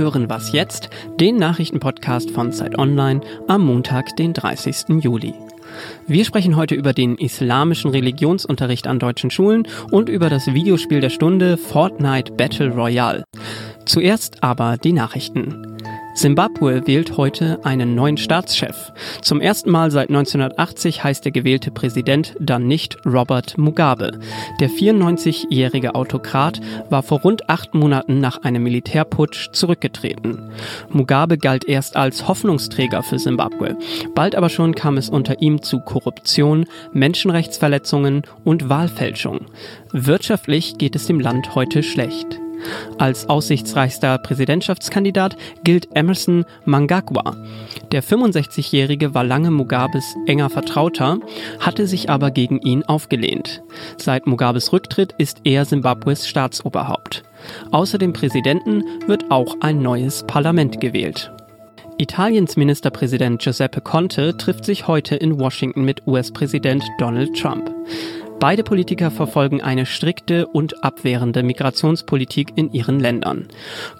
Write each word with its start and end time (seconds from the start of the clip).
hören 0.00 0.30
Was 0.30 0.52
jetzt, 0.52 0.88
den 1.20 1.36
Nachrichtenpodcast 1.36 2.30
von 2.30 2.52
Zeit 2.52 2.78
Online 2.78 3.20
am 3.48 3.66
Montag, 3.66 4.16
den 4.16 4.32
30. 4.32 5.02
Juli. 5.02 5.34
Wir 6.06 6.24
sprechen 6.24 6.56
heute 6.56 6.74
über 6.74 6.94
den 6.94 7.18
islamischen 7.18 7.90
Religionsunterricht 7.90 8.86
an 8.86 8.98
deutschen 8.98 9.30
Schulen 9.30 9.68
und 9.90 10.08
über 10.08 10.30
das 10.30 10.46
Videospiel 10.46 11.02
der 11.02 11.10
Stunde 11.10 11.58
Fortnite 11.58 12.32
Battle 12.32 12.70
Royale. 12.70 13.24
Zuerst 13.84 14.42
aber 14.42 14.78
die 14.78 14.94
Nachrichten. 14.94 15.69
Simbabwe 16.14 16.86
wählt 16.86 17.16
heute 17.16 17.64
einen 17.64 17.94
neuen 17.94 18.16
Staatschef. 18.16 18.92
Zum 19.22 19.40
ersten 19.40 19.70
Mal 19.70 19.90
seit 19.90 20.08
1980 20.08 21.04
heißt 21.04 21.24
der 21.24 21.32
gewählte 21.32 21.70
Präsident 21.70 22.34
dann 22.40 22.66
nicht 22.66 22.98
Robert 23.06 23.56
Mugabe. 23.56 24.18
Der 24.58 24.68
94-jährige 24.68 25.94
Autokrat 25.94 26.60
war 26.90 27.02
vor 27.02 27.20
rund 27.20 27.48
acht 27.48 27.74
Monaten 27.74 28.18
nach 28.18 28.42
einem 28.42 28.64
Militärputsch 28.64 29.50
zurückgetreten. 29.52 30.50
Mugabe 30.90 31.38
galt 31.38 31.64
erst 31.64 31.96
als 31.96 32.26
Hoffnungsträger 32.26 33.02
für 33.02 33.18
Simbabwe. 33.18 33.76
Bald 34.14 34.34
aber 34.34 34.48
schon 34.48 34.74
kam 34.74 34.96
es 34.96 35.08
unter 35.08 35.40
ihm 35.40 35.62
zu 35.62 35.80
Korruption, 35.80 36.66
Menschenrechtsverletzungen 36.92 38.22
und 38.44 38.68
Wahlfälschung. 38.68 39.46
Wirtschaftlich 39.92 40.76
geht 40.76 40.96
es 40.96 41.06
dem 41.06 41.20
Land 41.20 41.54
heute 41.54 41.82
schlecht. 41.82 42.40
Als 42.98 43.28
aussichtsreichster 43.28 44.18
Präsidentschaftskandidat 44.18 45.36
gilt 45.64 45.88
Emerson 45.94 46.44
Mnangagwa. 46.64 47.36
Der 47.92 48.02
65-Jährige 48.02 49.14
war 49.14 49.24
lange 49.24 49.50
Mugabes 49.50 50.04
enger 50.26 50.50
Vertrauter, 50.50 51.18
hatte 51.58 51.86
sich 51.86 52.10
aber 52.10 52.30
gegen 52.30 52.60
ihn 52.60 52.82
aufgelehnt. 52.84 53.62
Seit 53.96 54.26
Mugabes 54.26 54.72
Rücktritt 54.72 55.14
ist 55.18 55.40
er 55.44 55.64
Simbabwes 55.64 56.28
Staatsoberhaupt. 56.28 57.22
Außer 57.70 57.98
dem 57.98 58.12
Präsidenten 58.12 58.84
wird 59.06 59.30
auch 59.30 59.56
ein 59.60 59.80
neues 59.80 60.24
Parlament 60.26 60.80
gewählt. 60.80 61.32
Italiens 62.00 62.56
Ministerpräsident 62.56 63.42
Giuseppe 63.42 63.82
Conte 63.82 64.34
trifft 64.38 64.64
sich 64.64 64.86
heute 64.86 65.16
in 65.16 65.38
Washington 65.38 65.84
mit 65.84 66.06
US-Präsident 66.06 66.82
Donald 66.98 67.38
Trump. 67.38 67.70
Beide 68.40 68.64
Politiker 68.64 69.10
verfolgen 69.10 69.60
eine 69.60 69.84
strikte 69.84 70.46
und 70.46 70.82
abwehrende 70.82 71.42
Migrationspolitik 71.42 72.52
in 72.56 72.72
ihren 72.72 72.98
Ländern. 72.98 73.48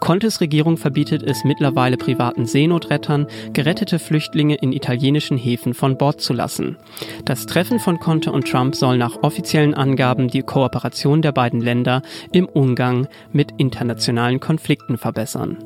Contes 0.01 0.41
Regierung 0.41 0.79
verbietet 0.79 1.23
es 1.23 1.45
mittlerweile 1.45 1.99
privaten 1.99 2.47
Seenotrettern, 2.47 3.27
gerettete 3.53 3.99
Flüchtlinge 3.99 4.55
in 4.55 4.73
italienischen 4.73 5.37
Häfen 5.37 5.75
von 5.75 5.99
Bord 5.99 6.23
zu 6.23 6.33
lassen. 6.33 6.79
Das 7.27 7.45
Treffen 7.45 7.79
von 7.79 8.01
Conte 8.01 8.33
und 8.33 8.49
Trump 8.49 8.75
soll 8.75 8.97
nach 8.97 9.23
offiziellen 9.23 9.75
Angaben 9.75 10.29
die 10.29 10.43
Kooperation 10.43 11.21
der 11.21 11.33
beiden 11.33 11.61
Länder 11.61 12.01
im 12.33 12.47
Umgang 12.47 13.09
mit 13.33 13.53
internationalen 13.59 14.41
Konflikten 14.41 14.97
verbessern. 14.97 15.59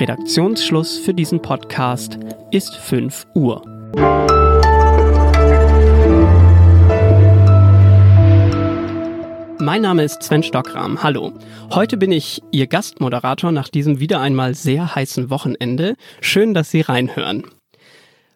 Redaktionsschluss 0.00 0.98
für 0.98 1.14
diesen 1.14 1.40
Podcast 1.40 2.18
ist 2.50 2.74
5 2.74 3.28
Uhr. 3.34 3.62
Mein 9.62 9.82
Name 9.82 10.02
ist 10.02 10.24
Sven 10.24 10.42
Stockram. 10.42 11.04
Hallo. 11.04 11.34
Heute 11.70 11.96
bin 11.96 12.10
ich 12.10 12.42
Ihr 12.50 12.66
Gastmoderator 12.66 13.52
nach 13.52 13.68
diesem 13.68 14.00
wieder 14.00 14.20
einmal 14.20 14.56
sehr 14.56 14.96
heißen 14.96 15.30
Wochenende. 15.30 15.94
Schön, 16.20 16.52
dass 16.52 16.72
Sie 16.72 16.80
reinhören. 16.80 17.44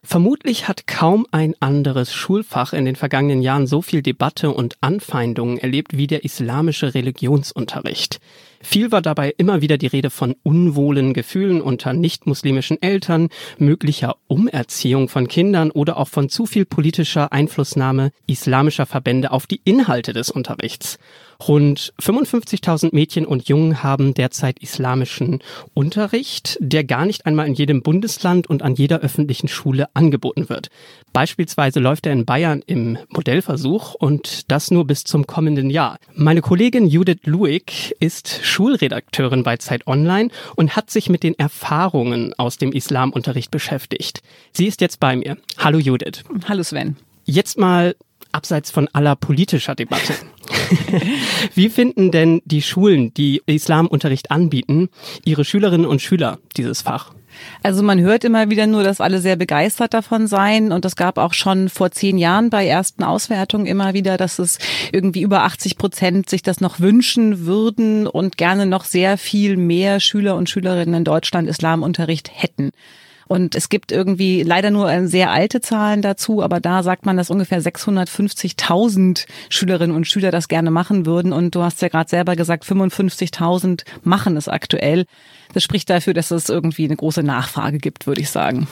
Vermutlich 0.04 0.68
hat 0.68 0.86
kaum 0.86 1.26
ein 1.32 1.56
anderes 1.58 2.14
Schulfach 2.14 2.72
in 2.72 2.84
den 2.84 2.94
vergangenen 2.94 3.42
Jahren 3.42 3.66
so 3.66 3.82
viel 3.82 4.02
Debatte 4.02 4.52
und 4.52 4.76
Anfeindungen 4.80 5.58
erlebt 5.58 5.96
wie 5.96 6.06
der 6.06 6.24
islamische 6.24 6.94
Religionsunterricht. 6.94 8.20
Viel 8.68 8.90
war 8.90 9.00
dabei 9.00 9.32
immer 9.38 9.60
wieder 9.60 9.78
die 9.78 9.86
Rede 9.86 10.10
von 10.10 10.34
unwohlen 10.42 11.14
Gefühlen 11.14 11.62
unter 11.62 11.92
nicht-muslimischen 11.92 12.82
Eltern, 12.82 13.28
möglicher 13.58 14.16
Umerziehung 14.26 15.08
von 15.08 15.28
Kindern 15.28 15.70
oder 15.70 15.96
auch 15.96 16.08
von 16.08 16.28
zu 16.28 16.46
viel 16.46 16.64
politischer 16.64 17.32
Einflussnahme 17.32 18.10
islamischer 18.26 18.84
Verbände 18.84 19.30
auf 19.30 19.46
die 19.46 19.60
Inhalte 19.62 20.12
des 20.12 20.32
Unterrichts. 20.32 20.98
Rund 21.46 21.92
55.000 22.00 22.90
Mädchen 22.92 23.26
und 23.26 23.48
Jungen 23.48 23.82
haben 23.82 24.14
derzeit 24.14 24.58
islamischen 24.60 25.40
Unterricht, 25.74 26.56
der 26.60 26.82
gar 26.82 27.04
nicht 27.04 27.26
einmal 27.26 27.46
in 27.46 27.54
jedem 27.54 27.82
Bundesland 27.82 28.48
und 28.48 28.62
an 28.62 28.74
jeder 28.74 29.00
öffentlichen 29.00 29.48
Schule 29.48 29.88
angeboten 29.94 30.48
wird. 30.48 30.70
Beispielsweise 31.12 31.78
läuft 31.78 32.06
er 32.06 32.12
in 32.12 32.24
Bayern 32.24 32.62
im 32.66 32.98
Modellversuch 33.10 33.94
und 33.94 34.50
das 34.50 34.70
nur 34.70 34.86
bis 34.86 35.04
zum 35.04 35.26
kommenden 35.26 35.70
Jahr. 35.70 35.98
Meine 36.14 36.40
Kollegin 36.40 36.86
Judith 36.86 37.20
Luig 37.24 37.94
ist 38.00 38.40
Schulredakteurin 38.56 39.42
bei 39.42 39.58
Zeit 39.58 39.86
Online 39.86 40.30
und 40.54 40.76
hat 40.76 40.90
sich 40.90 41.10
mit 41.10 41.22
den 41.22 41.38
Erfahrungen 41.38 42.32
aus 42.38 42.56
dem 42.56 42.72
Islamunterricht 42.72 43.50
beschäftigt. 43.50 44.22
Sie 44.52 44.66
ist 44.66 44.80
jetzt 44.80 44.98
bei 44.98 45.14
mir. 45.14 45.36
Hallo 45.58 45.78
Judith. 45.78 46.24
Hallo 46.48 46.62
Sven. 46.62 46.96
Jetzt 47.26 47.58
mal 47.58 47.94
abseits 48.32 48.70
von 48.70 48.88
aller 48.94 49.14
politischer 49.14 49.74
Debatte. 49.74 50.14
Wie 51.54 51.68
finden 51.68 52.10
denn 52.10 52.40
die 52.46 52.62
Schulen, 52.62 53.12
die 53.12 53.42
Islamunterricht 53.44 54.30
anbieten, 54.30 54.88
ihre 55.26 55.44
Schülerinnen 55.44 55.86
und 55.86 56.00
Schüler 56.00 56.38
dieses 56.56 56.80
Fach? 56.80 57.12
Also 57.62 57.82
man 57.82 58.00
hört 58.00 58.24
immer 58.24 58.50
wieder 58.50 58.66
nur, 58.66 58.82
dass 58.82 59.00
alle 59.00 59.20
sehr 59.20 59.36
begeistert 59.36 59.94
davon 59.94 60.26
seien. 60.26 60.72
Und 60.72 60.84
es 60.84 60.96
gab 60.96 61.18
auch 61.18 61.32
schon 61.32 61.68
vor 61.68 61.90
zehn 61.90 62.18
Jahren 62.18 62.50
bei 62.50 62.66
ersten 62.66 63.02
Auswertungen 63.02 63.66
immer 63.66 63.94
wieder, 63.94 64.16
dass 64.16 64.38
es 64.38 64.58
irgendwie 64.92 65.22
über 65.22 65.42
80 65.44 65.78
Prozent 65.78 66.30
sich 66.30 66.42
das 66.42 66.60
noch 66.60 66.80
wünschen 66.80 67.46
würden 67.46 68.06
und 68.06 68.36
gerne 68.36 68.66
noch 68.66 68.84
sehr 68.84 69.18
viel 69.18 69.56
mehr 69.56 70.00
Schüler 70.00 70.36
und 70.36 70.50
Schülerinnen 70.50 70.94
in 70.94 71.04
Deutschland 71.04 71.48
Islamunterricht 71.48 72.30
hätten. 72.34 72.70
Und 73.28 73.56
es 73.56 73.68
gibt 73.68 73.90
irgendwie 73.90 74.42
leider 74.42 74.70
nur 74.70 74.90
äh, 74.90 75.06
sehr 75.06 75.30
alte 75.30 75.60
Zahlen 75.60 76.00
dazu, 76.00 76.42
aber 76.42 76.60
da 76.60 76.82
sagt 76.82 77.06
man, 77.06 77.16
dass 77.16 77.30
ungefähr 77.30 77.60
650.000 77.60 79.26
Schülerinnen 79.48 79.96
und 79.96 80.06
Schüler 80.06 80.30
das 80.30 80.48
gerne 80.48 80.70
machen 80.70 81.06
würden. 81.06 81.32
Und 81.32 81.54
du 81.54 81.62
hast 81.62 81.82
ja 81.82 81.88
gerade 81.88 82.08
selber 82.08 82.36
gesagt, 82.36 82.64
55.000 82.64 83.82
machen 84.02 84.36
es 84.36 84.48
aktuell. 84.48 85.06
Das 85.56 85.64
spricht 85.64 85.88
dafür, 85.88 86.12
dass 86.12 86.30
es 86.32 86.50
irgendwie 86.50 86.84
eine 86.84 86.96
große 86.96 87.22
Nachfrage 87.22 87.78
gibt, 87.78 88.06
würde 88.06 88.20
ich 88.20 88.28
sagen. 88.28 88.68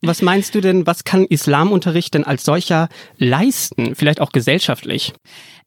Was 0.00 0.22
meinst 0.22 0.54
du 0.54 0.62
denn, 0.62 0.86
was 0.86 1.04
kann 1.04 1.26
Islamunterricht 1.28 2.14
denn 2.14 2.24
als 2.24 2.42
solcher 2.42 2.88
leisten, 3.18 3.94
vielleicht 3.94 4.22
auch 4.22 4.32
gesellschaftlich? 4.32 5.12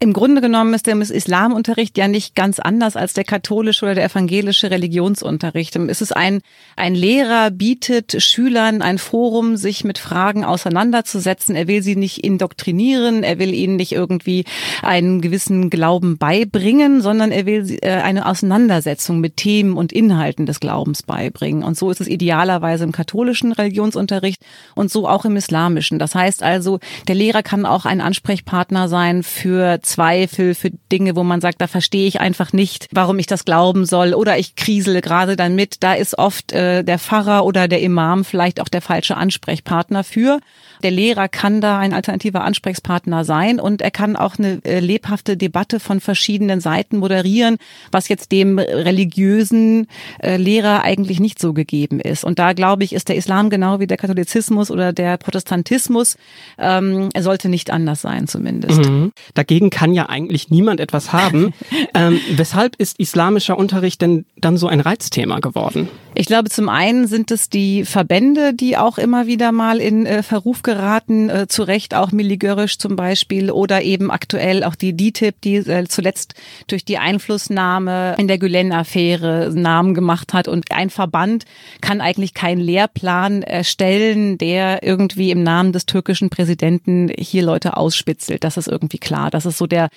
Im 0.02 0.14
Grunde 0.14 0.40
genommen 0.40 0.74
ist 0.74 0.88
der 0.88 0.96
Islamunterricht 0.96 1.98
ja 1.98 2.08
nicht 2.08 2.34
ganz 2.34 2.60
anders 2.60 2.96
als 2.96 3.12
der 3.12 3.26
katholische 3.26 3.84
oder 3.84 3.96
der 3.96 4.06
evangelische 4.06 4.72
Religionsunterricht. 4.72 5.76
Es 5.76 6.02
ist 6.02 6.16
ein, 6.16 6.40
ein 6.78 6.96
Lehrer 6.96 7.52
bietet 7.52 8.24
Schülern 8.24 8.82
ein 8.82 8.98
Forum, 8.98 9.58
sich 9.58 9.84
mit 9.84 9.98
Fragen 9.98 10.46
auseinanderzusetzen. 10.46 11.54
Er 11.54 11.68
will 11.68 11.84
sie 11.84 11.98
nicht 11.98 12.24
indoktrinieren, 12.24 13.24
er 13.24 13.40
will 13.40 13.54
ihnen 13.54 13.76
nicht 13.76 13.92
irgendwie 13.92 14.46
einen 14.82 15.20
gewissen 15.20 15.70
Glauben 15.70 16.18
beibringen, 16.18 17.02
sondern 17.02 17.34
er 17.34 17.46
will 17.46 17.78
äh, 17.82 17.90
eine 17.90 18.26
Auseinandersetzung 18.26 19.20
mit 19.20 19.36
Themen 19.36 19.76
und 19.76 19.92
Inhalten 19.92 20.39
des 20.46 20.60
Glaubens 20.60 21.04
beibringen. 21.04 21.64
Und 21.64 21.78
so 21.78 21.92
ist 21.92 22.02
es 22.02 22.08
idealerweise 22.08 22.84
im 22.84 22.92
katholischen 22.92 23.52
Religionsunterricht 23.52 24.42
und 24.76 24.92
so 24.92 25.08
auch 25.08 25.26
im 25.26 25.36
islamischen. 25.36 26.00
Das 26.00 26.16
heißt 26.16 26.44
also, 26.44 26.80
der 27.08 27.16
Lehrer 27.16 27.44
kann 27.44 27.66
auch 27.66 27.86
ein 27.86 28.02
Ansprechpartner 28.02 28.88
sein 28.88 29.24
für 29.24 29.82
Zweifel, 29.82 30.56
für 30.56 30.72
Dinge, 30.92 31.16
wo 31.16 31.24
man 31.24 31.42
sagt, 31.42 31.62
da 31.62 31.68
verstehe 31.68 32.08
ich 32.08 32.20
einfach 32.20 32.54
nicht, 32.54 32.88
warum 32.92 33.20
ich 33.20 33.28
das 33.28 33.46
glauben 33.46 33.86
soll 33.86 34.14
oder 34.14 34.38
ich 34.38 34.56
krisele 34.56 35.02
gerade 35.02 35.36
dann 35.36 35.56
mit. 35.56 35.84
Da 35.84 35.94
ist 35.94 36.18
oft 36.18 36.52
äh, 36.52 36.84
der 36.84 37.00
Pfarrer 37.00 37.46
oder 37.46 37.68
der 37.68 37.82
Imam 37.82 38.26
vielleicht 38.26 38.60
auch 38.62 38.70
der 38.70 38.82
falsche 38.82 39.18
Ansprechpartner 39.18 40.04
für. 40.04 40.40
Der 40.84 40.92
Lehrer 40.92 41.28
kann 41.28 41.62
da 41.62 41.78
ein 41.78 41.94
alternativer 41.94 42.44
Ansprechpartner 42.44 43.26
sein 43.26 43.60
und 43.60 43.82
er 43.82 43.92
kann 43.92 44.16
auch 44.16 44.38
eine 44.38 44.60
äh, 44.64 44.80
lebhafte 44.80 45.36
Debatte 45.36 45.80
von 45.80 46.00
verschiedenen 46.00 46.62
Seiten 46.62 46.98
moderieren, 46.98 47.58
was 47.92 48.08
jetzt 48.08 48.32
dem 48.32 48.60
religiösen 48.60 49.88
äh, 50.20 50.38
Lehrer 50.38 50.84
eigentlich 50.84 51.20
nicht 51.20 51.40
so 51.40 51.54
gegeben 51.54 52.00
ist. 52.00 52.24
Und 52.24 52.40
da 52.40 52.54
glaube 52.54 52.84
ich, 52.84 52.94
ist 52.94 53.10
der 53.10 53.16
Islam 53.16 53.50
genau 53.50 53.80
wie 53.80 53.88
der 53.88 53.98
Katholizismus 53.98 54.72
oder 54.72 54.94
der 54.94 55.18
Protestantismus, 55.18 56.18
ähm, 56.58 57.10
er 57.14 57.24
sollte 57.24 57.50
nicht 57.50 57.72
anders 57.72 58.02
sein 58.02 58.28
zumindest. 58.28 58.80
Mhm. 58.80 59.12
Dagegen 59.34 59.70
kann 59.70 59.94
ja 59.94 60.10
eigentlich 60.10 60.50
niemand 60.50 60.80
etwas 60.80 61.14
haben. 61.14 61.54
ähm, 61.94 62.20
weshalb 62.36 62.76
ist 62.78 63.00
islamischer 63.00 63.58
Unterricht 63.58 64.02
denn 64.02 64.26
dann 64.38 64.58
so 64.58 64.68
ein 64.68 64.80
Reizthema 64.80 65.40
geworden? 65.40 65.90
Ich 66.16 66.26
glaube, 66.26 66.50
zum 66.50 66.70
einen 66.70 67.08
sind 67.08 67.32
es 67.32 67.50
die 67.50 67.86
Verbände, 67.86 68.54
die 68.54 68.78
auch 68.78 68.98
immer 68.98 69.28
wieder 69.28 69.52
mal 69.52 69.80
in 69.80 70.06
äh, 70.06 70.24
Verruf 70.24 70.64
geraten, 70.64 71.30
äh, 71.30 71.48
zu 71.48 71.64
Recht 71.64 71.96
auch 71.96 72.12
Milli 72.12 72.38
Görisch 72.38 72.78
zum 72.78 72.96
Beispiel 72.96 73.52
oder 73.52 73.84
eben 73.84 74.12
aktuell 74.12 74.64
auch 74.64 74.76
die 74.76 74.98
DTIP, 74.98 75.42
die 75.42 75.56
äh, 75.58 75.86
zuletzt 75.88 76.34
durch 76.68 76.84
die 76.84 76.98
Einflussnahme 76.98 78.16
in 78.18 78.28
der 78.28 78.38
Gülen-Affäre 78.38 79.52
Namen 79.54 79.94
gemacht 79.94 80.09
hat. 80.34 80.48
Und 80.48 80.72
ein 80.72 80.90
Verband 80.90 81.46
kann 81.82 82.02
eigentlich 82.02 82.34
keinen 82.34 82.62
Lehrplan 82.62 83.44
erstellen, 83.44 84.38
der 84.38 84.84
irgendwie 84.84 85.32
im 85.32 85.44
Namen 85.44 85.72
des 85.72 85.86
türkischen 85.86 86.30
Präsidenten 86.30 87.10
hier 87.18 87.44
Leute 87.44 87.78
ausspitzelt. 87.78 88.44
Das 88.44 88.58
ist 88.58 88.68
irgendwie 88.68 89.00
klar. 89.00 89.30
Das 89.32 89.46
ist 89.46 89.58
so 89.58 89.68
der, 89.68 89.90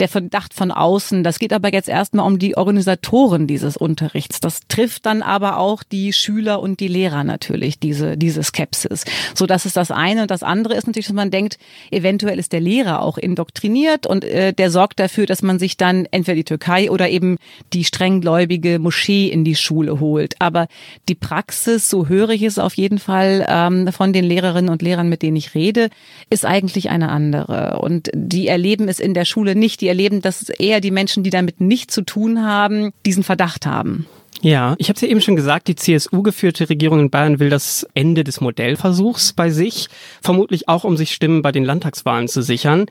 der 0.00 0.08
Verdacht 0.08 0.54
von 0.54 0.70
außen. 0.70 1.22
Das 1.22 1.38
geht 1.38 1.52
aber 1.52 1.72
jetzt 1.72 1.88
erstmal 1.88 2.26
um 2.26 2.38
die 2.38 2.56
Organisatoren 2.56 3.46
dieses 3.46 3.76
Unterrichts. 3.76 4.40
Das 4.40 4.60
trifft 4.68 5.06
dann 5.06 5.22
aber 5.22 5.58
auch 5.58 5.82
die 5.82 6.12
Schüler 6.12 6.60
und 6.60 6.80
die 6.80 6.88
Lehrer 6.88 7.22
natürlich, 7.22 7.78
diese, 7.78 8.16
diese 8.16 8.42
Skepsis. 8.42 9.04
So, 9.34 9.46
das 9.46 9.66
ist 9.66 9.76
das 9.76 9.90
eine. 9.90 10.22
Und 10.22 10.30
das 10.30 10.42
andere 10.42 10.74
ist 10.74 10.86
natürlich, 10.86 11.06
dass 11.06 11.14
man 11.14 11.30
denkt, 11.30 11.58
eventuell 11.90 12.38
ist 12.38 12.52
der 12.52 12.60
Lehrer 12.60 13.02
auch 13.02 13.18
indoktriniert 13.18 14.06
und 14.06 14.24
äh, 14.24 14.52
der 14.52 14.70
sorgt 14.70 14.98
dafür, 14.98 15.26
dass 15.26 15.42
man 15.42 15.58
sich 15.58 15.76
dann 15.76 16.06
entweder 16.10 16.36
die 16.36 16.44
Türkei 16.44 16.90
oder 16.90 17.08
eben 17.08 17.36
die 17.72 17.84
strenggläubige 17.84 18.78
Moschee 18.78 19.28
in 19.28 19.44
die 19.44 19.54
Schule 19.54 20.00
holt. 20.00 20.34
Aber 20.40 20.66
die 21.08 21.14
Praxis, 21.14 21.88
so 21.88 22.08
höre 22.08 22.30
ich 22.30 22.42
es 22.42 22.58
auf 22.58 22.74
jeden 22.74 22.98
Fall 22.98 23.46
ähm, 23.48 23.92
von 23.92 24.12
den 24.12 24.24
Lehrerinnen 24.24 24.70
und 24.70 24.82
Lehrern, 24.82 25.08
mit 25.08 25.22
denen 25.22 25.36
ich 25.36 25.54
rede, 25.54 25.88
ist 26.30 26.44
eigentlich 26.44 26.90
eine 26.90 27.10
andere. 27.10 27.78
Und 27.80 28.10
die 28.12 28.48
erleben 28.48 28.88
es 28.88 28.98
in 28.98 29.14
der 29.14 29.24
Schule 29.24 29.54
nicht 29.54 29.83
die 29.84 29.88
erleben, 29.88 30.22
dass 30.22 30.48
eher 30.48 30.80
die 30.80 30.90
Menschen, 30.90 31.22
die 31.22 31.30
damit 31.30 31.60
nichts 31.60 31.94
zu 31.94 32.02
tun 32.02 32.42
haben, 32.42 32.92
diesen 33.04 33.22
Verdacht 33.22 33.66
haben. 33.66 34.06
Ja, 34.40 34.74
ich 34.78 34.88
habe 34.88 34.96
es 34.96 35.00
ja 35.00 35.08
eben 35.08 35.22
schon 35.22 35.36
gesagt, 35.36 35.68
die 35.68 35.76
CSU-geführte 35.76 36.68
Regierung 36.68 37.00
in 37.00 37.10
Bayern 37.10 37.38
will 37.38 37.48
das 37.48 37.86
Ende 37.94 38.24
des 38.24 38.42
Modellversuchs 38.42 39.32
bei 39.32 39.48
sich, 39.48 39.88
vermutlich 40.20 40.68
auch 40.68 40.84
um 40.84 40.98
sich 40.98 41.14
Stimmen 41.14 41.40
bei 41.40 41.50
den 41.50 41.64
Landtagswahlen 41.64 42.28
zu 42.28 42.42
sichern. 42.42 42.84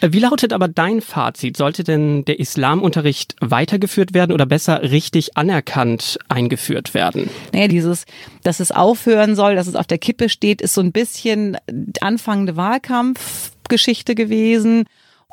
Äh, 0.00 0.08
wie 0.10 0.18
lautet 0.18 0.52
aber 0.52 0.66
dein 0.66 1.00
Fazit? 1.00 1.56
Sollte 1.56 1.84
denn 1.84 2.24
der 2.24 2.40
Islamunterricht 2.40 3.36
weitergeführt 3.40 4.14
werden 4.14 4.32
oder 4.32 4.46
besser 4.46 4.82
richtig 4.82 5.36
anerkannt 5.36 6.18
eingeführt 6.28 6.92
werden? 6.92 7.30
Naja, 7.52 7.68
dieses, 7.68 8.04
dass 8.42 8.58
es 8.58 8.72
aufhören 8.72 9.36
soll, 9.36 9.54
dass 9.54 9.68
es 9.68 9.76
auf 9.76 9.86
der 9.86 9.98
Kippe 9.98 10.28
steht, 10.28 10.60
ist 10.60 10.74
so 10.74 10.80
ein 10.80 10.90
bisschen 10.90 11.56
anfangende 12.00 12.56
Wahlkampfgeschichte 12.56 14.16
gewesen 14.16 14.86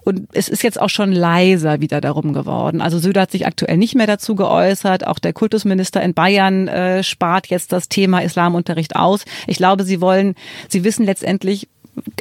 und 0.04 0.28
es 0.34 0.50
ist 0.50 0.64
jetzt 0.64 0.80
auch 0.80 0.90
schon 0.90 1.12
leiser 1.12 1.80
wieder 1.80 2.02
darum 2.02 2.34
geworden. 2.34 2.82
Also 2.82 3.00
Söder 3.00 3.22
hat 3.22 3.32
sich 3.32 3.46
aktuell 3.46 3.78
nicht 3.78 3.96
mehr 3.96 4.08
dazu 4.08 4.36
geäußert. 4.36 5.08
Auch 5.08 5.20
der 5.20 5.34
Kultusminister 5.34 6.02
in 6.02 6.14
Bayern 6.14 6.68
äh, 6.68 7.04
spart 7.04 7.48
jetzt 7.48 7.72
das 7.72 7.90
Thema 7.90 8.22
Islamunterricht 8.22 8.96
aus. 8.96 9.24
Ich 9.48 9.58
glaube, 9.58 9.84
sie 9.84 10.02
wollen, 10.02 10.36
sie 10.68 10.84
wissen 10.84 11.06
letztendlich, 11.06 11.70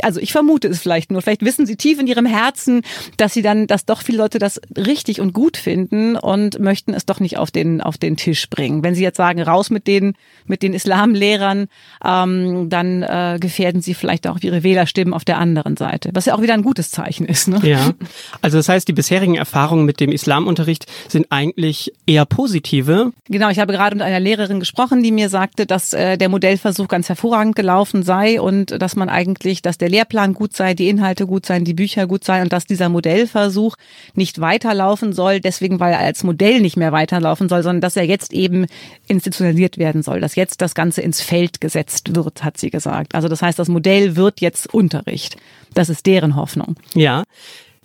also 0.03 0.21
ich 0.21 0.33
vermute 0.33 0.69
es 0.69 0.81
vielleicht 0.81 1.11
nur, 1.11 1.23
vielleicht 1.23 1.45
wissen 1.45 1.67
sie 1.67 1.77
tief 1.77 1.99
in 1.99 2.07
ihrem 2.07 2.27
Herzen, 2.27 2.83
dass 3.17 3.35
sie 3.35 3.43
dann, 3.43 3.67
dass 3.67 3.85
doch 3.85 4.03
viele 4.03 4.19
Leute 4.19 4.39
das 4.39 4.61
richtig 4.77 5.21
und 5.21 5.33
gut 5.33 5.57
finden 5.57 6.17
und 6.17 6.59
möchten 6.59 6.95
es 6.95 7.07
doch 7.07 7.21
nicht 7.21 7.39
auf 7.39 7.51
den, 7.51 7.81
auf 7.81 7.99
den 7.99 8.17
Tisch 8.17 8.49
bringen. 8.51 8.83
Wenn 8.85 8.95
sie 8.95 9.03
jetzt 9.03 9.17
sagen, 9.17 9.43
raus 9.43 9.71
mit 9.71 9.87
den, 9.87 10.15
mit 10.47 10.63
den 10.63 10.75
Islamlehrern, 10.75 11.69
ähm, 12.05 12.69
dann 12.69 13.03
äh, 13.03 13.39
gefährden 13.41 13.81
sie 13.81 13.95
vielleicht 13.95 14.27
auch 14.27 14.39
ihre 14.41 14.63
Wählerstimmen 14.63 15.15
auf 15.15 15.25
der 15.25 15.39
anderen 15.39 15.77
Seite, 15.77 16.11
was 16.13 16.27
ja 16.27 16.35
auch 16.35 16.43
wieder 16.43 16.55
ein 16.55 16.63
gutes 16.63 16.91
Zeichen 16.91 17.27
ist. 17.27 17.49
Ne? 17.49 17.61
Ja, 17.63 17.93
also 18.41 18.59
das 18.59 18.69
heißt, 18.69 18.87
die 18.89 18.93
bisherigen 18.93 19.37
Erfahrungen 19.37 19.85
mit 19.85 20.01
dem 20.01 20.13
Islamunterricht 20.13 20.87
sind 21.09 21.27
eigentlich 21.31 21.93
eher 22.07 22.27
positive. 22.27 23.13
Genau, 23.29 23.49
ich 23.51 23.59
habe 23.59 23.73
gerade 23.73 23.97
mit 23.97 24.05
einer 24.05 24.21
Lehrerin 24.21 24.61
gesprochen, 24.61 25.03
die 25.03 25.13
mir 25.13 25.29
sagte, 25.29 25.67
dass 25.67 25.93
äh, 25.93 26.19
der 26.19 26.29
Modellversuch 26.29 26.89
ganz 26.89 27.09
hervorragend 27.09 27.57
gelaufen 27.57 28.03
sei 28.03 28.41
und 28.41 28.83
dass 28.83 28.97
man 28.97 29.09
eigentlich 29.09 29.62
dass 29.63 29.79
der 29.79 29.89
Lehrplan 29.89 30.35
gut 30.35 30.55
sei, 30.55 30.75
die 30.75 30.89
Inhalte 30.89 31.27
gut 31.27 31.47
seien, 31.47 31.65
die 31.65 31.75
Bücher 31.75 32.07
gut 32.07 32.25
seien 32.25 32.43
und 32.43 32.53
dass 32.53 32.67
dieser 32.67 32.89
Modellversuch 32.89 33.77
nicht 34.15 34.41
weiterlaufen 34.41 35.13
soll, 35.13 35.41
deswegen 35.41 35.81
weil 35.81 35.93
er 35.93 36.01
als 36.01 36.25
Modell 36.25 36.61
nicht 36.61 36.77
mehr 36.77 36.93
weiterlaufen 36.93 37.49
soll, 37.49 37.63
sondern 37.63 37.81
dass 37.81 37.97
er 37.97 38.05
jetzt 38.05 38.33
eben 38.33 38.67
institutionalisiert 39.09 39.79
werden 39.79 40.03
soll, 40.03 40.21
dass 40.21 40.35
jetzt 40.35 40.61
das 40.61 40.75
Ganze 40.75 41.03
ins 41.03 41.21
Feld 41.21 41.61
gesetzt 41.61 42.15
wird, 42.15 42.45
hat 42.45 42.59
sie 42.59 42.71
gesagt. 42.71 43.15
Also 43.15 43.29
das 43.29 43.43
heißt, 43.43 43.59
das 43.59 43.69
Modell 43.69 44.17
wird 44.17 44.41
jetzt 44.41 44.73
Unterricht. 44.73 45.37
Das 45.75 45.89
ist 45.89 46.07
deren 46.07 46.37
Hoffnung. 46.37 46.77
Ja. 46.95 47.25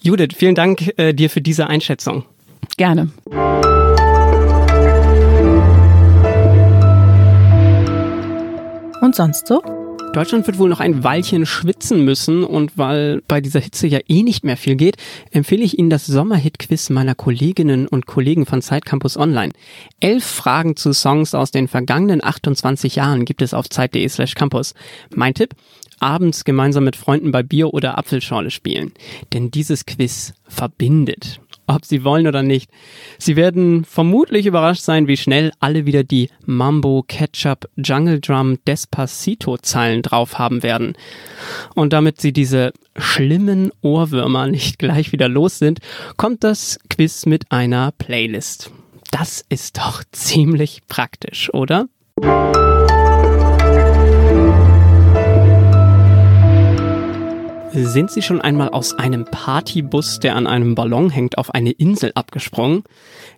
Judith, 0.01 0.35
vielen 0.35 0.55
Dank 0.55 0.93
äh, 0.97 1.13
dir 1.13 1.29
für 1.29 1.41
diese 1.41 1.67
Einschätzung. 1.67 2.23
Gerne. 2.77 3.09
Und 9.01 9.15
sonst 9.15 9.47
so? 9.47 9.61
Deutschland 10.13 10.47
wird 10.47 10.57
wohl 10.57 10.69
noch 10.69 10.79
ein 10.79 11.03
Weilchen 11.03 11.45
schwitzen 11.45 12.03
müssen 12.03 12.43
und 12.43 12.77
weil 12.77 13.21
bei 13.27 13.39
dieser 13.39 13.59
Hitze 13.59 13.87
ja 13.87 13.99
eh 14.07 14.23
nicht 14.23 14.43
mehr 14.43 14.57
viel 14.57 14.75
geht, 14.75 14.97
empfehle 15.31 15.63
ich 15.63 15.77
Ihnen 15.77 15.89
das 15.89 16.07
Sommerhit-Quiz 16.07 16.89
meiner 16.89 17.13
Kolleginnen 17.13 17.87
und 17.87 18.07
Kollegen 18.07 18.45
von 18.45 18.61
Zeit 18.61 18.85
Campus 18.85 19.17
Online. 19.17 19.53
Elf 19.99 20.25
Fragen 20.25 20.75
zu 20.75 20.93
Songs 20.93 21.35
aus 21.35 21.51
den 21.51 21.67
vergangenen 21.67 22.23
28 22.23 22.95
Jahren 22.95 23.25
gibt 23.25 23.41
es 23.41 23.53
auf 23.53 23.69
zeit.de 23.69 24.07
slash 24.09 24.33
campus. 24.33 24.73
Mein 25.13 25.33
Tipp? 25.33 25.53
Abends 25.99 26.43
gemeinsam 26.43 26.83
mit 26.83 26.95
Freunden 26.95 27.31
bei 27.31 27.43
Bier 27.43 27.73
oder 27.73 27.97
Apfelschorle 27.97 28.51
spielen. 28.51 28.93
Denn 29.33 29.51
dieses 29.51 29.85
Quiz 29.85 30.33
verbindet 30.47 31.39
ob 31.77 31.85
sie 31.85 32.03
wollen 32.03 32.27
oder 32.27 32.43
nicht. 32.43 32.71
Sie 33.17 33.35
werden 33.35 33.85
vermutlich 33.85 34.45
überrascht 34.45 34.81
sein, 34.81 35.07
wie 35.07 35.17
schnell 35.17 35.51
alle 35.59 35.85
wieder 35.85 36.03
die 36.03 36.29
Mambo, 36.45 37.03
Ketchup, 37.07 37.69
Jungle 37.75 38.19
Drum, 38.19 38.57
Despacito 38.65 39.57
Zeilen 39.57 40.01
drauf 40.01 40.39
haben 40.39 40.63
werden. 40.63 40.93
Und 41.75 41.93
damit 41.93 42.19
sie 42.21 42.33
diese 42.33 42.71
schlimmen 42.95 43.71
Ohrwürmer 43.81 44.47
nicht 44.47 44.79
gleich 44.79 45.11
wieder 45.11 45.29
los 45.29 45.59
sind, 45.59 45.79
kommt 46.15 46.43
das 46.43 46.79
Quiz 46.89 47.25
mit 47.25 47.51
einer 47.51 47.91
Playlist. 47.91 48.71
Das 49.11 49.45
ist 49.49 49.77
doch 49.77 50.03
ziemlich 50.11 50.81
praktisch, 50.87 51.53
oder? 51.53 51.87
Sind 57.79 58.09
Sie 58.09 58.23
schon 58.23 58.41
einmal 58.41 58.69
aus 58.69 58.97
einem 58.97 59.25
Partybus, 59.25 60.17
der 60.19 60.35
an 60.35 60.47
einem 60.47 60.73
Ballon 60.73 61.11
hängt, 61.11 61.37
auf 61.37 61.53
eine 61.53 61.69
Insel 61.69 62.11
abgesprungen? 62.15 62.83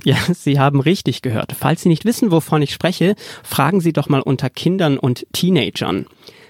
Ja, 0.06 0.16
Sie 0.34 0.60
haben 0.60 0.80
richtig 0.80 1.22
gehört. 1.22 1.52
Falls 1.52 1.82
Sie 1.82 1.90
nicht 1.90 2.06
wissen, 2.06 2.32
wovon 2.32 2.62
ich 2.62 2.74
spreche, 2.74 3.16
fragen 3.44 3.82
Sie 3.82 3.92
doch 3.92 4.08
mal 4.08 4.22
unter 4.22 4.50
Kindern 4.50 4.98
und 4.98 5.28
Teenagern. 5.34 6.06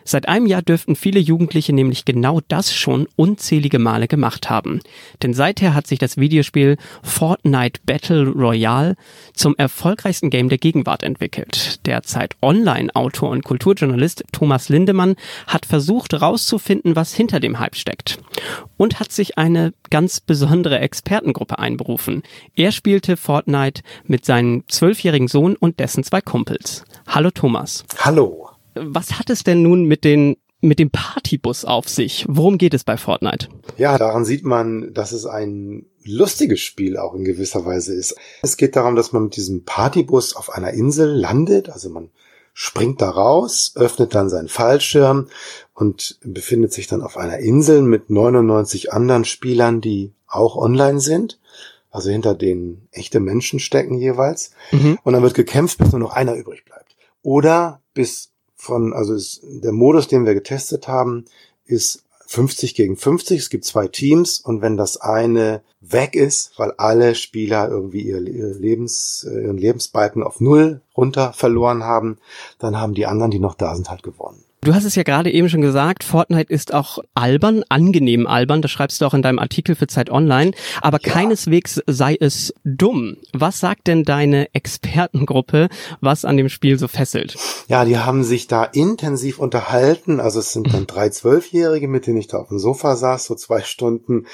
Seit 0.09 0.27
einem 0.27 0.47
Jahr 0.47 0.63
dürften 0.63 0.95
viele 0.95 1.19
Jugendliche 1.19 1.71
nämlich 1.71 2.03
genau 2.03 2.41
das 2.47 2.73
schon 2.73 3.07
unzählige 3.15 3.77
Male 3.77 4.07
gemacht 4.07 4.49
haben. 4.49 4.79
Denn 5.21 5.35
seither 5.35 5.75
hat 5.75 5.85
sich 5.85 5.99
das 5.99 6.17
Videospiel 6.17 6.77
Fortnite 7.03 7.79
Battle 7.85 8.27
Royale 8.27 8.95
zum 9.35 9.55
erfolgreichsten 9.55 10.31
Game 10.31 10.49
der 10.49 10.57
Gegenwart 10.57 11.03
entwickelt. 11.03 11.85
Derzeit 11.85 12.35
Online-Autor 12.41 13.29
und 13.29 13.43
Kulturjournalist 13.43 14.23
Thomas 14.31 14.67
Lindemann 14.67 15.15
hat 15.45 15.67
versucht 15.67 16.13
herauszufinden, 16.13 16.95
was 16.95 17.13
hinter 17.13 17.39
dem 17.39 17.59
Hype 17.59 17.75
steckt. 17.75 18.17
Und 18.77 18.99
hat 18.99 19.11
sich 19.11 19.37
eine 19.37 19.75
ganz 19.91 20.21
besondere 20.21 20.79
Expertengruppe 20.79 21.59
einberufen. 21.59 22.23
Er 22.55 22.71
spielte 22.71 23.15
Fortnite 23.15 23.83
mit 24.05 24.25
seinem 24.25 24.63
zwölfjährigen 24.69 25.27
Sohn 25.27 25.55
und 25.55 25.79
dessen 25.79 26.03
zwei 26.03 26.21
Kumpels. 26.21 26.83
Hallo 27.05 27.29
Thomas. 27.29 27.85
Hallo 27.99 28.48
was 28.81 29.19
hat 29.19 29.29
es 29.29 29.43
denn 29.43 29.61
nun 29.61 29.85
mit 29.85 30.03
den 30.03 30.37
mit 30.61 30.79
dem 30.79 30.89
Partybus 30.89 31.63
auf 31.63 31.87
sich? 31.87 32.25
Worum 32.27 32.57
geht 32.57 32.73
es 32.73 32.83
bei 32.83 32.97
Fortnite? 32.97 33.47
Ja, 33.77 33.97
daran 33.97 34.25
sieht 34.25 34.43
man, 34.43 34.93
dass 34.93 35.13
es 35.13 35.25
ein 35.25 35.85
lustiges 36.03 36.59
Spiel 36.59 36.97
auch 36.97 37.13
in 37.13 37.23
gewisser 37.23 37.65
Weise 37.65 37.93
ist. 37.93 38.15
Es 38.41 38.57
geht 38.57 38.75
darum, 38.75 38.95
dass 38.95 39.13
man 39.13 39.23
mit 39.23 39.35
diesem 39.35 39.63
Partybus 39.63 40.35
auf 40.35 40.49
einer 40.49 40.71
Insel 40.71 41.09
landet, 41.09 41.69
also 41.69 41.89
man 41.89 42.09
springt 42.53 43.01
da 43.01 43.09
raus, 43.09 43.71
öffnet 43.75 44.13
dann 44.15 44.29
seinen 44.29 44.49
Fallschirm 44.49 45.29
und 45.73 46.19
befindet 46.23 46.73
sich 46.73 46.87
dann 46.87 47.01
auf 47.01 47.15
einer 47.15 47.39
Insel 47.39 47.81
mit 47.81 48.09
99 48.09 48.91
anderen 48.91 49.23
Spielern, 49.23 49.79
die 49.79 50.11
auch 50.27 50.57
online 50.57 50.99
sind. 50.99 51.39
Also 51.91 52.09
hinter 52.09 52.35
denen 52.35 52.87
echte 52.91 53.19
Menschen 53.19 53.59
stecken 53.59 53.95
jeweils. 53.95 54.51
Mhm. 54.71 54.99
Und 55.03 55.13
dann 55.13 55.23
wird 55.23 55.33
gekämpft, 55.35 55.77
bis 55.77 55.91
nur 55.91 56.01
noch 56.01 56.11
einer 56.11 56.35
übrig 56.35 56.65
bleibt. 56.65 56.95
Oder 57.21 57.81
bis 57.93 58.31
von, 58.59 58.93
also 58.93 59.13
ist, 59.13 59.41
der 59.43 59.71
Modus, 59.71 60.09
den 60.09 60.25
wir 60.25 60.33
getestet 60.33 60.87
haben, 60.89 61.25
ist 61.65 62.03
50 62.27 62.75
gegen 62.75 62.97
50. 62.97 63.39
Es 63.39 63.49
gibt 63.49 63.63
zwei 63.63 63.87
Teams 63.87 64.39
und 64.39 64.61
wenn 64.61 64.75
das 64.75 64.97
eine 64.97 65.61
weg 65.79 66.13
ist, 66.13 66.59
weil 66.59 66.73
alle 66.73 67.15
Spieler 67.15 67.69
irgendwie 67.69 68.01
ihr 68.01 68.19
Lebens, 68.19 69.23
ihren 69.23 69.57
Lebensbalken 69.57 70.21
auf 70.21 70.41
Null 70.41 70.81
runter 70.95 71.31
verloren 71.33 71.85
haben, 71.85 72.17
dann 72.59 72.79
haben 72.79 72.93
die 72.93 73.07
anderen, 73.07 73.31
die 73.31 73.39
noch 73.39 73.55
da 73.55 73.73
sind, 73.73 73.89
halt 73.89 74.03
gewonnen. 74.03 74.43
Du 74.61 74.75
hast 74.75 74.83
es 74.83 74.95
ja 74.95 75.03
gerade 75.03 75.31
eben 75.31 75.47
schon 75.47 75.61
gesagt, 75.61 76.03
Fortnite 76.03 76.51
ist 76.51 76.73
auch 76.73 76.99
albern, 77.13 77.63
angenehm 77.69 78.27
albern, 78.27 78.61
das 78.61 78.71
schreibst 78.71 78.99
du 78.99 79.05
auch 79.05 79.13
in 79.13 79.21
deinem 79.21 79.39
Artikel 79.39 79.73
für 79.73 79.87
Zeit 79.87 80.09
Online, 80.09 80.51
aber 80.81 80.99
ja. 81.01 81.13
keineswegs 81.13 81.81
sei 81.87 82.17
es 82.19 82.53
dumm. 82.65 83.15
Was 83.31 83.61
sagt 83.61 83.87
denn 83.87 84.03
deine 84.03 84.53
Expertengruppe, 84.53 85.69
was 86.01 86.25
an 86.25 86.35
dem 86.35 86.49
Spiel 86.49 86.77
so 86.77 86.89
fesselt? 86.89 87.37
Ja, 87.69 87.85
die 87.85 87.99
haben 87.99 88.25
sich 88.25 88.47
da 88.47 88.65
intensiv 88.65 89.39
unterhalten, 89.39 90.19
also 90.19 90.39
es 90.39 90.51
sind 90.51 90.73
dann 90.73 90.87
drei 90.87 91.07
Zwölfjährige, 91.07 91.87
mit 91.87 92.05
denen 92.05 92.17
ich 92.17 92.27
da 92.27 92.39
auf 92.39 92.49
dem 92.49 92.59
Sofa 92.59 92.97
saß, 92.97 93.23
so 93.23 93.35
zwei 93.35 93.61
Stunden 93.61 94.25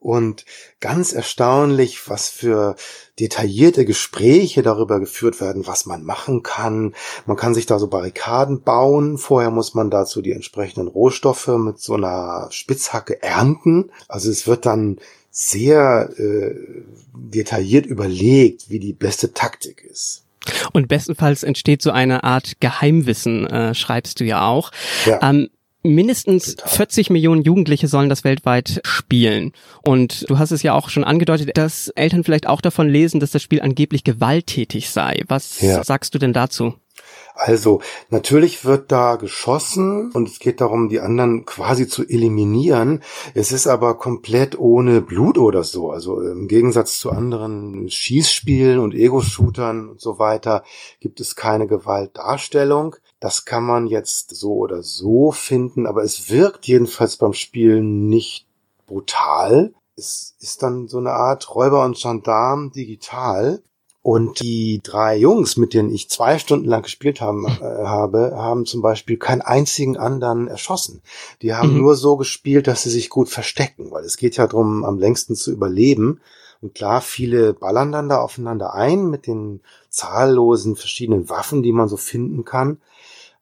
und 0.00 0.44
ganz 0.80 1.12
erstaunlich, 1.12 2.08
was 2.08 2.28
für 2.28 2.74
detaillierte 3.18 3.84
Gespräche 3.84 4.62
darüber 4.62 5.00
geführt 5.00 5.40
werden, 5.40 5.66
was 5.66 5.86
man 5.86 6.04
machen 6.04 6.42
kann. 6.42 6.94
Man 7.26 7.36
kann 7.36 7.54
sich 7.54 7.66
da 7.66 7.78
so 7.78 7.88
Barrikaden 7.88 8.62
bauen. 8.62 9.18
Vorher 9.18 9.50
muss 9.50 9.67
muss 9.68 9.74
man 9.74 9.90
dazu 9.90 10.22
die 10.22 10.32
entsprechenden 10.32 10.88
Rohstoffe 10.88 11.48
mit 11.48 11.78
so 11.78 11.94
einer 11.94 12.48
Spitzhacke 12.50 13.22
ernten. 13.22 13.90
Also 14.08 14.30
es 14.30 14.46
wird 14.46 14.64
dann 14.64 14.96
sehr 15.30 16.08
äh, 16.18 16.54
detailliert 17.14 17.84
überlegt, 17.84 18.70
wie 18.70 18.78
die 18.78 18.94
beste 18.94 19.34
Taktik 19.34 19.84
ist. 19.84 20.24
Und 20.72 20.88
bestenfalls 20.88 21.42
entsteht 21.42 21.82
so 21.82 21.90
eine 21.90 22.24
Art 22.24 22.60
Geheimwissen, 22.60 23.46
äh, 23.46 23.74
schreibst 23.74 24.20
du 24.20 24.24
ja 24.24 24.46
auch. 24.46 24.70
Ja. 25.04 25.20
Ähm, 25.22 25.50
mindestens 25.82 26.56
Total. 26.56 26.70
40 26.70 27.10
Millionen 27.10 27.42
Jugendliche 27.42 27.88
sollen 27.88 28.08
das 28.08 28.24
weltweit 28.24 28.80
spielen. 28.84 29.52
Und 29.82 30.30
du 30.30 30.38
hast 30.38 30.50
es 30.50 30.62
ja 30.62 30.72
auch 30.72 30.88
schon 30.88 31.04
angedeutet, 31.04 31.58
dass 31.58 31.88
Eltern 31.88 32.24
vielleicht 32.24 32.46
auch 32.46 32.62
davon 32.62 32.88
lesen, 32.88 33.20
dass 33.20 33.32
das 33.32 33.42
Spiel 33.42 33.60
angeblich 33.60 34.02
gewalttätig 34.02 34.88
sei. 34.88 35.24
Was 35.28 35.60
ja. 35.60 35.84
sagst 35.84 36.14
du 36.14 36.18
denn 36.18 36.32
dazu? 36.32 36.74
Also, 37.40 37.80
natürlich 38.10 38.64
wird 38.64 38.90
da 38.90 39.14
geschossen 39.14 40.10
und 40.10 40.28
es 40.28 40.40
geht 40.40 40.60
darum, 40.60 40.88
die 40.88 40.98
anderen 40.98 41.46
quasi 41.46 41.86
zu 41.86 42.02
eliminieren. 42.02 43.00
Es 43.32 43.52
ist 43.52 43.68
aber 43.68 43.96
komplett 43.96 44.58
ohne 44.58 45.00
Blut 45.00 45.38
oder 45.38 45.62
so. 45.62 45.92
Also 45.92 46.20
im 46.20 46.48
Gegensatz 46.48 46.98
zu 46.98 47.12
anderen 47.12 47.88
Schießspielen 47.88 48.80
und 48.80 48.92
Ego-Shootern 48.92 49.88
und 49.88 50.00
so 50.00 50.18
weiter 50.18 50.64
gibt 50.98 51.20
es 51.20 51.36
keine 51.36 51.68
Gewaltdarstellung. 51.68 52.96
Das 53.20 53.44
kann 53.44 53.62
man 53.62 53.86
jetzt 53.86 54.34
so 54.34 54.54
oder 54.54 54.82
so 54.82 55.30
finden, 55.30 55.86
aber 55.86 56.02
es 56.02 56.30
wirkt 56.30 56.66
jedenfalls 56.66 57.18
beim 57.18 57.34
Spielen 57.34 58.08
nicht 58.08 58.48
brutal. 58.88 59.72
Es 59.96 60.34
ist 60.40 60.64
dann 60.64 60.88
so 60.88 60.98
eine 60.98 61.12
Art 61.12 61.54
Räuber 61.54 61.84
und 61.84 61.96
Gendarm 61.96 62.72
digital. 62.72 63.62
Und 64.10 64.40
die 64.40 64.80
drei 64.82 65.18
Jungs, 65.18 65.58
mit 65.58 65.74
denen 65.74 65.92
ich 65.92 66.08
zwei 66.08 66.38
Stunden 66.38 66.66
lang 66.66 66.80
gespielt 66.80 67.20
haben, 67.20 67.44
äh, 67.44 67.60
habe, 67.60 68.32
haben 68.36 68.64
zum 68.64 68.80
Beispiel 68.80 69.18
keinen 69.18 69.42
einzigen 69.42 69.98
anderen 69.98 70.48
erschossen. 70.48 71.02
Die 71.42 71.52
haben 71.52 71.74
mhm. 71.74 71.80
nur 71.80 71.94
so 71.94 72.16
gespielt, 72.16 72.68
dass 72.68 72.84
sie 72.84 72.88
sich 72.88 73.10
gut 73.10 73.28
verstecken, 73.28 73.90
weil 73.90 74.04
es 74.04 74.16
geht 74.16 74.38
ja 74.38 74.46
darum, 74.46 74.82
am 74.86 74.98
längsten 74.98 75.34
zu 75.36 75.52
überleben. 75.52 76.22
Und 76.62 76.74
klar, 76.74 77.02
viele 77.02 77.52
ballern 77.52 77.92
dann 77.92 78.08
da 78.08 78.22
aufeinander 78.22 78.72
ein 78.72 79.10
mit 79.10 79.26
den 79.26 79.60
zahllosen 79.90 80.76
verschiedenen 80.76 81.28
Waffen, 81.28 81.62
die 81.62 81.72
man 81.72 81.90
so 81.90 81.98
finden 81.98 82.46
kann. 82.46 82.78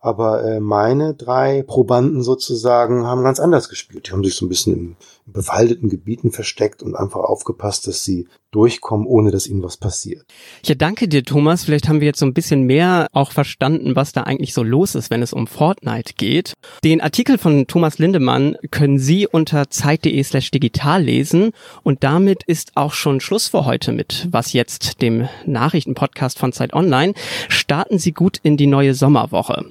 Aber 0.06 0.44
äh, 0.44 0.60
meine 0.60 1.14
drei 1.14 1.64
Probanden 1.66 2.22
sozusagen 2.22 3.08
haben 3.08 3.25
ganz 3.25 3.40
anders 3.40 3.68
gespielt. 3.68 4.06
Die 4.06 4.12
haben 4.12 4.22
sich 4.22 4.36
so 4.36 4.46
ein 4.46 4.48
bisschen 4.48 4.76
in, 4.76 4.96
bewaldeten 5.26 5.88
Gebieten 5.88 6.30
versteckt 6.30 6.82
und 6.82 6.94
einfach 6.94 7.20
aufgepasst, 7.20 7.88
dass 7.88 8.04
sie 8.04 8.28
durchkommen, 8.52 9.06
ohne 9.06 9.32
dass 9.32 9.48
ihnen 9.48 9.62
was 9.62 9.76
passiert. 9.76 10.25
Ja, 10.64 10.76
danke 10.76 11.08
dir, 11.08 11.25
Thomas. 11.25 11.64
Vielleicht 11.64 11.88
haben 11.88 12.00
wir 12.00 12.06
jetzt 12.06 12.20
so 12.20 12.26
ein 12.26 12.32
bisschen 12.32 12.62
mehr 12.62 13.08
auch 13.12 13.32
verstanden, 13.32 13.96
was 13.96 14.12
da 14.12 14.22
eigentlich 14.22 14.54
so 14.54 14.62
los 14.62 14.94
ist, 14.94 15.10
wenn 15.10 15.22
es 15.22 15.32
um 15.32 15.48
Fortnite 15.48 16.14
geht. 16.16 16.54
Den 16.84 17.00
Artikel 17.00 17.36
von 17.36 17.66
Thomas 17.66 17.98
Lindemann 17.98 18.56
können 18.70 18.98
Sie 18.98 19.26
unter 19.26 19.68
zeit.de 19.68 20.22
slash 20.22 20.52
digital 20.52 21.02
lesen. 21.02 21.50
Und 21.82 22.04
damit 22.04 22.44
ist 22.44 22.76
auch 22.76 22.92
schon 22.92 23.20
Schluss 23.20 23.48
für 23.48 23.66
heute 23.66 23.92
mit 23.92 24.28
Was 24.30 24.52
jetzt, 24.52 25.02
dem 25.02 25.28
Nachrichtenpodcast 25.44 26.38
von 26.38 26.52
Zeit 26.52 26.72
Online. 26.72 27.14
Starten 27.48 27.98
Sie 27.98 28.12
gut 28.12 28.38
in 28.42 28.56
die 28.56 28.68
neue 28.68 28.94
Sommerwoche. 28.94 29.66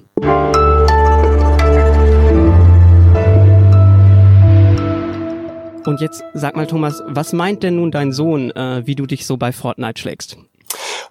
Und 5.86 6.00
jetzt 6.00 6.24
sag 6.34 6.56
mal, 6.56 6.66
Thomas, 6.66 7.02
was 7.06 7.32
meint 7.32 7.62
denn 7.62 7.76
nun 7.76 7.92
dein 7.92 8.12
Sohn, 8.12 8.50
äh, 8.50 8.86
wie 8.86 8.96
du 8.96 9.06
dich 9.06 9.24
so 9.24 9.36
bei 9.36 9.52
Fortnite 9.52 10.00
schlägst? 10.00 10.36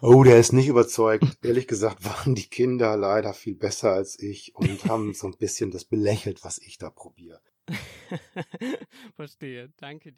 Oh, 0.02 0.24
der 0.24 0.38
ist 0.38 0.52
nicht 0.52 0.68
überzeugt. 0.68 1.26
Ehrlich 1.44 1.68
gesagt 1.68 2.04
waren 2.04 2.36
die 2.36 2.48
Kinder 2.50 2.98
leider 2.98 3.34
viel 3.34 3.56
besser 3.56 3.94
als 3.94 4.20
ich 4.20 4.54
und 4.54 4.86
haben 4.86 5.14
so 5.16 5.28
ein 5.28 5.38
bisschen 5.38 5.72
das 5.72 5.86
belächelt, 5.86 6.44
was 6.44 6.58
ich 6.60 6.78
da 6.78 6.90
probiere. 6.90 7.40
Verstehe. 9.16 9.72
Danke 9.78 10.12
dir. 10.12 10.14